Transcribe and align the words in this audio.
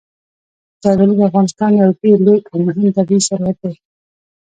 زردالو 0.83 1.13
د 1.17 1.21
افغانستان 1.29 1.71
یو 1.73 1.89
ډېر 2.01 2.17
لوی 2.25 2.39
او 2.49 2.57
مهم 2.67 2.87
طبعي 2.97 3.19
ثروت 3.27 3.57
دی. 3.63 3.73